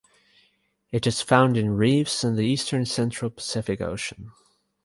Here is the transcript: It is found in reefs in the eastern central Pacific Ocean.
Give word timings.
It 0.91 1.05
is 1.05 1.21
found 1.21 1.57
in 1.57 1.77
reefs 1.77 2.23
in 2.23 2.35
the 2.35 2.41
eastern 2.41 2.87
central 2.87 3.29
Pacific 3.29 3.81
Ocean. 3.81 4.31